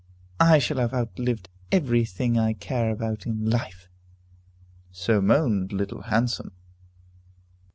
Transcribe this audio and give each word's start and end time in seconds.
I 0.39 0.57
shall 0.57 0.77
have 0.79 0.95
outlived 0.95 1.47
every 1.71 2.05
thing 2.05 2.35
I 2.35 2.53
care 2.53 2.89
about 2.89 3.27
in 3.27 3.47
life!" 3.47 3.87
So 4.89 5.21
moaned 5.21 5.71
Little 5.71 6.01
Handsome. 6.01 6.53